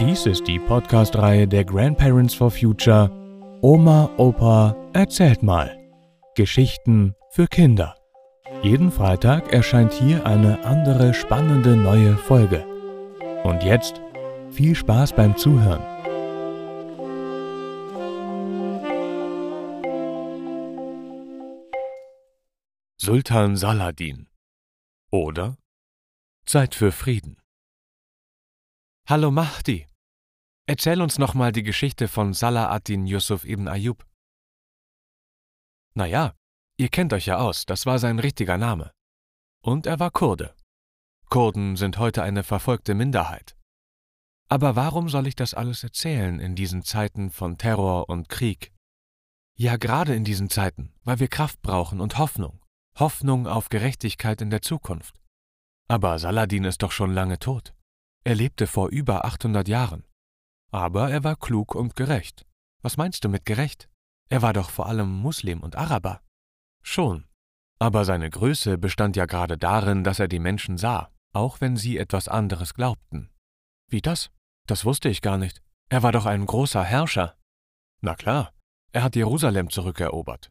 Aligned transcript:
Dies 0.00 0.26
ist 0.26 0.46
die 0.46 0.60
Podcast-Reihe 0.60 1.48
der 1.48 1.64
Grandparents 1.64 2.32
for 2.32 2.52
Future 2.52 3.10
Oma, 3.62 4.08
Opa, 4.16 4.76
erzählt 4.92 5.42
mal. 5.42 5.76
Geschichten 6.36 7.16
für 7.32 7.48
Kinder. 7.48 7.96
Jeden 8.62 8.92
Freitag 8.92 9.52
erscheint 9.52 9.92
hier 9.92 10.24
eine 10.24 10.64
andere 10.64 11.14
spannende 11.14 11.74
neue 11.76 12.16
Folge. 12.16 12.64
Und 13.42 13.64
jetzt 13.64 14.00
viel 14.52 14.76
Spaß 14.76 15.14
beim 15.14 15.36
Zuhören. 15.36 15.82
Sultan 22.98 23.56
Saladin 23.56 24.28
oder 25.10 25.56
Zeit 26.46 26.76
für 26.76 26.92
Frieden. 26.92 27.36
Hallo 29.08 29.30
Mahdi, 29.30 29.87
erzähl 30.68 31.00
uns 31.00 31.18
nochmal 31.18 31.50
die 31.50 31.62
Geschichte 31.62 32.08
von 32.08 32.34
Salah 32.34 32.70
ad-Din 32.70 33.06
Yusuf 33.06 33.44
ibn 33.44 33.68
Ayyub. 33.68 34.06
Naja, 35.94 36.34
ihr 36.76 36.90
kennt 36.90 37.12
euch 37.12 37.26
ja 37.26 37.38
aus, 37.38 37.64
das 37.64 37.86
war 37.86 37.98
sein 37.98 38.18
richtiger 38.18 38.58
Name. 38.58 38.92
Und 39.64 39.86
er 39.86 39.98
war 39.98 40.10
Kurde. 40.10 40.54
Kurden 41.30 41.76
sind 41.76 41.98
heute 41.98 42.22
eine 42.22 42.44
verfolgte 42.44 42.94
Minderheit. 42.94 43.56
Aber 44.48 44.76
warum 44.76 45.08
soll 45.08 45.26
ich 45.26 45.36
das 45.36 45.54
alles 45.54 45.82
erzählen 45.82 46.38
in 46.38 46.54
diesen 46.54 46.82
Zeiten 46.82 47.30
von 47.30 47.58
Terror 47.58 48.08
und 48.08 48.28
Krieg? 48.28 48.72
Ja, 49.56 49.76
gerade 49.76 50.14
in 50.14 50.24
diesen 50.24 50.48
Zeiten, 50.50 50.94
weil 51.02 51.18
wir 51.18 51.28
Kraft 51.28 51.60
brauchen 51.62 52.00
und 52.00 52.18
Hoffnung. 52.18 52.62
Hoffnung 52.98 53.46
auf 53.46 53.68
Gerechtigkeit 53.68 54.40
in 54.40 54.50
der 54.50 54.62
Zukunft. 54.62 55.20
Aber 55.88 56.18
Saladin 56.18 56.64
ist 56.64 56.82
doch 56.82 56.92
schon 56.92 57.12
lange 57.12 57.38
tot. 57.38 57.74
Er 58.24 58.34
lebte 58.34 58.66
vor 58.66 58.88
über 58.88 59.24
800 59.24 59.66
Jahren. 59.68 60.04
Aber 60.70 61.10
er 61.10 61.24
war 61.24 61.36
klug 61.36 61.74
und 61.74 61.96
gerecht. 61.96 62.46
Was 62.82 62.96
meinst 62.96 63.24
du 63.24 63.28
mit 63.28 63.44
gerecht? 63.44 63.88
Er 64.28 64.42
war 64.42 64.52
doch 64.52 64.70
vor 64.70 64.86
allem 64.86 65.10
Muslim 65.10 65.62
und 65.62 65.76
Araber. 65.76 66.20
Schon. 66.82 67.26
Aber 67.78 68.04
seine 68.04 68.28
Größe 68.28 68.76
bestand 68.76 69.16
ja 69.16 69.26
gerade 69.26 69.56
darin, 69.56 70.04
dass 70.04 70.18
er 70.18 70.28
die 70.28 70.38
Menschen 70.40 70.78
sah, 70.78 71.10
auch 71.32 71.60
wenn 71.60 71.76
sie 71.76 71.96
etwas 71.96 72.28
anderes 72.28 72.74
glaubten. 72.74 73.30
Wie 73.88 74.02
das? 74.02 74.30
Das 74.66 74.84
wusste 74.84 75.08
ich 75.08 75.22
gar 75.22 75.38
nicht. 75.38 75.62
Er 75.88 76.02
war 76.02 76.12
doch 76.12 76.26
ein 76.26 76.44
großer 76.44 76.84
Herrscher. 76.84 77.36
Na 78.00 78.14
klar, 78.14 78.52
er 78.92 79.02
hat 79.02 79.16
Jerusalem 79.16 79.70
zurückerobert. 79.70 80.50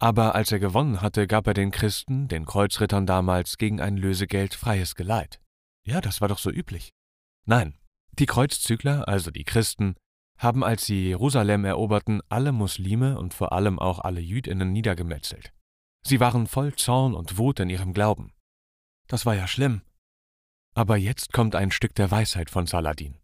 Aber 0.00 0.34
als 0.34 0.52
er 0.52 0.58
gewonnen 0.58 1.00
hatte, 1.00 1.26
gab 1.26 1.46
er 1.46 1.54
den 1.54 1.70
Christen, 1.70 2.28
den 2.28 2.44
Kreuzrittern 2.44 3.06
damals, 3.06 3.56
gegen 3.56 3.80
ein 3.80 3.96
Lösegeld 3.96 4.54
freies 4.54 4.94
Geleit. 4.94 5.40
Ja, 5.84 6.00
das 6.00 6.20
war 6.20 6.28
doch 6.28 6.38
so 6.38 6.50
üblich. 6.50 6.90
Nein, 7.46 7.77
die 8.18 8.26
Kreuzzügler, 8.26 9.08
also 9.08 9.30
die 9.30 9.44
Christen, 9.44 9.96
haben, 10.38 10.62
als 10.62 10.86
sie 10.86 11.08
Jerusalem 11.08 11.64
eroberten, 11.64 12.20
alle 12.28 12.52
Muslime 12.52 13.18
und 13.18 13.34
vor 13.34 13.52
allem 13.52 13.78
auch 13.78 13.98
alle 13.98 14.20
Jüdinnen 14.20 14.72
niedergemetzelt. 14.72 15.52
Sie 16.06 16.20
waren 16.20 16.46
voll 16.46 16.74
Zorn 16.74 17.14
und 17.14 17.38
Wut 17.38 17.60
in 17.60 17.70
ihrem 17.70 17.92
Glauben. 17.92 18.32
Das 19.08 19.26
war 19.26 19.34
ja 19.34 19.48
schlimm. 19.48 19.82
Aber 20.74 20.96
jetzt 20.96 21.32
kommt 21.32 21.56
ein 21.56 21.70
Stück 21.70 21.94
der 21.94 22.10
Weisheit 22.10 22.50
von 22.50 22.66
Saladin. 22.66 23.18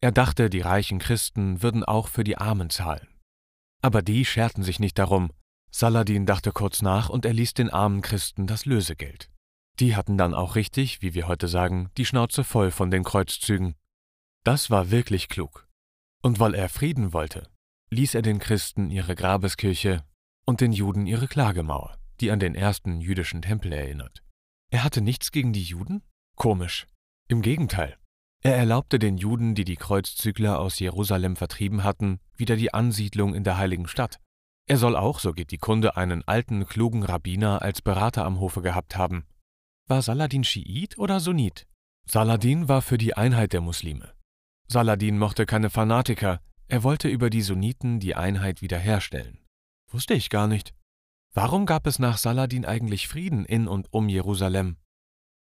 Er 0.00 0.12
dachte, 0.12 0.48
die 0.48 0.60
reichen 0.60 1.00
Christen 1.00 1.60
würden 1.60 1.82
auch 1.82 2.06
für 2.06 2.22
die 2.22 2.38
Armen 2.38 2.70
zahlen. 2.70 3.08
Aber 3.82 4.00
die 4.00 4.24
scherten 4.24 4.62
sich 4.62 4.78
nicht 4.78 4.98
darum, 4.98 5.32
Saladin 5.70 6.24
dachte 6.24 6.52
kurz 6.52 6.82
nach 6.82 7.08
und 7.08 7.24
erließ 7.24 7.54
den 7.54 7.70
armen 7.70 8.00
Christen 8.00 8.46
das 8.46 8.64
Lösegeld. 8.64 9.30
Die 9.80 9.94
hatten 9.94 10.16
dann 10.16 10.34
auch 10.34 10.54
richtig, 10.54 11.02
wie 11.02 11.14
wir 11.14 11.28
heute 11.28 11.46
sagen, 11.48 11.90
die 11.96 12.04
Schnauze 12.04 12.42
voll 12.42 12.70
von 12.70 12.90
den 12.90 13.04
Kreuzzügen. 13.04 13.74
Das 14.44 14.70
war 14.70 14.90
wirklich 14.90 15.28
klug. 15.28 15.68
Und 16.22 16.40
weil 16.40 16.54
er 16.54 16.68
Frieden 16.68 17.12
wollte, 17.12 17.48
ließ 17.90 18.14
er 18.14 18.22
den 18.22 18.38
Christen 18.38 18.90
ihre 18.90 19.14
Grabeskirche 19.14 20.04
und 20.46 20.60
den 20.60 20.72
Juden 20.72 21.06
ihre 21.06 21.28
Klagemauer, 21.28 21.98
die 22.20 22.30
an 22.30 22.40
den 22.40 22.54
ersten 22.54 23.00
jüdischen 23.00 23.42
Tempel 23.42 23.72
erinnert. 23.72 24.22
Er 24.70 24.84
hatte 24.84 25.00
nichts 25.00 25.32
gegen 25.32 25.52
die 25.52 25.62
Juden? 25.62 26.02
Komisch. 26.36 26.86
Im 27.28 27.42
Gegenteil. 27.42 27.96
Er 28.42 28.56
erlaubte 28.56 28.98
den 28.98 29.16
Juden, 29.16 29.54
die 29.54 29.64
die 29.64 29.76
Kreuzzügler 29.76 30.60
aus 30.60 30.78
Jerusalem 30.78 31.36
vertrieben 31.36 31.82
hatten, 31.82 32.20
wieder 32.36 32.56
die 32.56 32.72
Ansiedlung 32.72 33.34
in 33.34 33.44
der 33.44 33.56
heiligen 33.58 33.88
Stadt. 33.88 34.20
Er 34.66 34.76
soll 34.76 34.96
auch, 34.96 35.18
so 35.18 35.32
geht 35.32 35.50
die 35.50 35.58
Kunde, 35.58 35.96
einen 35.96 36.26
alten, 36.28 36.66
klugen 36.66 37.02
Rabbiner 37.02 37.62
als 37.62 37.82
Berater 37.82 38.24
am 38.24 38.38
Hofe 38.38 38.62
gehabt 38.62 38.96
haben. 38.96 39.26
War 39.86 40.02
Saladin 40.02 40.44
Schiit 40.44 40.98
oder 40.98 41.20
Sunnit? 41.20 41.66
Saladin 42.06 42.68
war 42.68 42.82
für 42.82 42.98
die 42.98 43.14
Einheit 43.14 43.54
der 43.54 43.62
Muslime. 43.62 44.12
Saladin 44.70 45.18
mochte 45.18 45.46
keine 45.46 45.70
Fanatiker, 45.70 46.40
er 46.68 46.82
wollte 46.82 47.08
über 47.08 47.30
die 47.30 47.40
Sunniten 47.40 48.00
die 48.00 48.14
Einheit 48.14 48.60
wiederherstellen. 48.60 49.38
Wusste 49.90 50.12
ich 50.12 50.28
gar 50.28 50.46
nicht. 50.46 50.74
Warum 51.32 51.64
gab 51.64 51.86
es 51.86 51.98
nach 51.98 52.18
Saladin 52.18 52.66
eigentlich 52.66 53.08
Frieden 53.08 53.46
in 53.46 53.66
und 53.66 53.90
um 53.92 54.10
Jerusalem? 54.10 54.76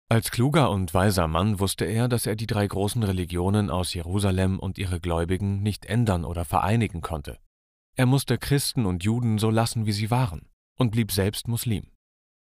Als 0.07 0.29
kluger 0.29 0.69
und 0.69 0.93
weiser 0.93 1.27
Mann 1.27 1.59
wusste 1.59 1.85
er, 1.85 2.07
dass 2.07 2.27
er 2.27 2.35
die 2.35 2.45
drei 2.45 2.67
großen 2.67 3.01
Religionen 3.01 3.71
aus 3.71 3.95
Jerusalem 3.95 4.59
und 4.59 4.77
ihre 4.77 4.99
Gläubigen 4.99 5.63
nicht 5.63 5.85
ändern 5.87 6.25
oder 6.25 6.45
vereinigen 6.45 7.01
konnte. 7.01 7.39
Er 7.95 8.05
musste 8.05 8.37
Christen 8.37 8.85
und 8.85 9.03
Juden 9.03 9.39
so 9.39 9.49
lassen, 9.49 9.87
wie 9.87 9.93
sie 9.93 10.11
waren, 10.11 10.47
und 10.77 10.91
blieb 10.91 11.11
selbst 11.11 11.47
Muslim. 11.47 11.89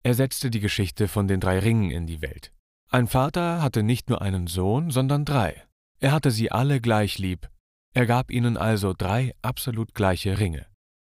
Er 0.04 0.14
setzte 0.14 0.50
die 0.50 0.62
Geschichte 0.62 1.10
von 1.10 1.28
den 1.28 1.42
drei 1.42 1.60
Ringen 1.60 1.92
in 1.92 2.08
die 2.08 2.22
Welt. 2.22 2.54
Ein 2.90 3.08
Vater 3.08 3.62
hatte 3.62 3.84
nicht 3.84 4.10
nur 4.10 4.22
einen 4.22 4.48
Sohn, 4.48 4.90
sondern 4.90 5.26
drei. 5.26 5.66
Er 6.02 6.12
hatte 6.12 6.32
sie 6.32 6.52
alle 6.52 6.82
gleich 6.82 7.18
lieb. 7.18 7.50
Er 7.94 8.06
gab 8.06 8.32
ihnen 8.32 8.58
also 8.58 8.94
drei 8.94 9.34
absolut 9.42 9.94
gleiche 9.94 10.40
Ringe, 10.40 10.66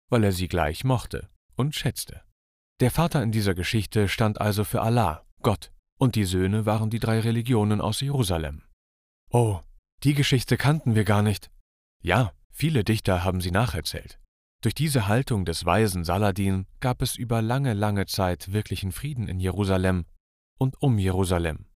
weil 0.10 0.24
er 0.24 0.32
sie 0.34 0.48
gleich 0.48 0.84
mochte 0.84 1.30
und 1.56 1.76
schätzte. 1.76 2.22
Der 2.82 2.92
Vater 2.92 3.24
in 3.24 3.32
dieser 3.32 3.56
Geschichte 3.56 4.10
stand 4.10 4.42
also 4.42 4.64
für 4.64 4.82
Allah, 4.82 5.26
Gott, 5.42 5.72
und 5.98 6.16
die 6.16 6.26
Söhne 6.26 6.66
waren 6.66 6.90
die 6.90 7.00
drei 7.00 7.20
Religionen 7.20 7.80
aus 7.80 8.02
Jerusalem. 8.02 8.64
Oh, 9.32 9.62
die 10.04 10.14
Geschichte 10.14 10.58
kannten 10.58 10.96
wir 10.96 11.04
gar 11.06 11.22
nicht. 11.22 11.52
Ja, 12.02 12.34
Viele 12.60 12.84
Dichter 12.84 13.24
haben 13.24 13.40
sie 13.40 13.52
nacherzählt. 13.52 14.20
Durch 14.62 14.76
diese 14.76 15.08
Haltung 15.08 15.46
des 15.46 15.66
weisen 15.66 16.04
Saladin 16.04 16.66
gab 16.82 17.02
es 17.02 17.16
über 17.16 17.42
lange, 17.42 17.74
lange 17.74 18.06
Zeit 18.06 18.52
wirklichen 18.52 18.92
Frieden 18.92 19.30
in 19.30 19.40
Jerusalem 19.40 20.04
und 20.58 20.76
um 20.82 20.98
Jerusalem 20.98 21.68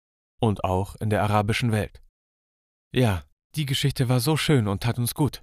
und 0.40 0.64
auch 0.64 0.96
in 0.96 1.08
der 1.08 1.22
arabischen 1.22 1.70
Welt. 1.70 2.02
Ja, 2.94 3.24
die 3.54 3.64
Geschichte 3.64 4.10
war 4.10 4.20
so 4.20 4.36
schön 4.36 4.68
und 4.68 4.82
tat 4.82 4.98
uns 4.98 5.14
gut. 5.14 5.42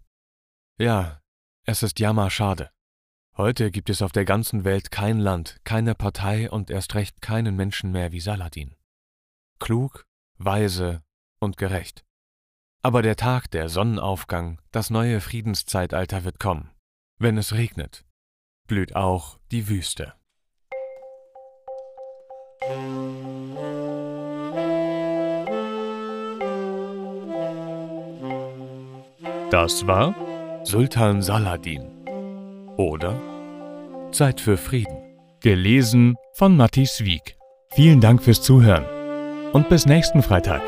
Ja, 0.78 1.22
es 1.66 1.82
ist 1.82 2.00
jammerschade. 2.00 2.70
Heute 3.38 3.72
gibt 3.72 3.90
es 3.90 4.04
auf 4.04 4.12
der 4.12 4.26
ganzen 4.26 4.66
Welt 4.66 4.92
kein 4.92 5.18
Land, 5.18 5.60
keine 5.64 5.96
Partei 5.96 6.50
und 6.52 6.70
erst 6.70 6.94
recht 6.94 7.22
keinen 7.22 7.56
Menschen 7.56 7.92
mehr 7.92 8.12
wie 8.12 8.20
Saladin. 8.20 8.76
Klug, 9.60 10.06
weise 10.38 11.02
und 11.40 11.58
gerecht. 11.58 12.06
Aber 12.84 13.02
der 13.02 13.16
Tag, 13.16 13.50
der 13.50 13.68
Sonnenaufgang, 13.68 14.62
das 14.72 14.92
neue 14.92 15.20
Friedenszeitalter 15.20 16.24
wird 16.24 16.40
kommen. 16.40 16.70
Wenn 17.18 17.38
es 17.38 17.54
regnet, 17.54 18.06
blüht 18.68 18.96
auch 18.96 19.40
die 19.52 19.68
Wüste. 19.68 20.14
Das 29.52 29.88
war 29.88 30.14
Sultan 30.64 31.24
Saladin 31.24 31.82
oder 32.78 33.20
Zeit 34.12 34.40
für 34.40 34.58
Frieden. 34.58 34.98
Gelesen 35.42 36.16
von 36.34 36.56
Matthias 36.56 37.04
Wieg. 37.04 37.36
Vielen 37.72 38.00
Dank 38.00 38.22
fürs 38.22 38.44
Zuhören 38.44 38.86
und 39.52 39.68
bis 39.68 39.88
nächsten 39.88 40.22
Freitag. 40.22 40.62